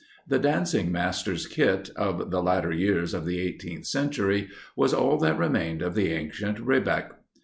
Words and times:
The 0.27 0.39
dancing 0.39 0.91
master's 0.91 1.45
Kit, 1.45 1.91
of 1.95 2.31
the 2.31 2.41
latter 2.41 2.71
years 2.71 3.13
of 3.13 3.23
the 3.23 3.39
eighteenth 3.39 3.85
century, 3.85 4.49
was 4.75 4.95
all 4.95 5.17
that 5.19 5.37
remained 5.37 5.83
of 5.83 5.93
the 5.93 6.11
ancient 6.11 6.59
Rebec. 6.59 7.11